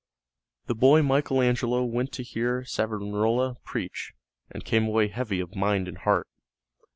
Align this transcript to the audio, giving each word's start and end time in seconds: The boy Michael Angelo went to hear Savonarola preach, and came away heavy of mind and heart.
The 0.65 0.73
boy 0.73 1.03
Michael 1.03 1.43
Angelo 1.43 1.83
went 1.83 2.11
to 2.13 2.23
hear 2.23 2.65
Savonarola 2.65 3.57
preach, 3.63 4.13
and 4.49 4.65
came 4.65 4.87
away 4.87 5.09
heavy 5.09 5.39
of 5.39 5.55
mind 5.55 5.87
and 5.87 5.99
heart. 5.99 6.27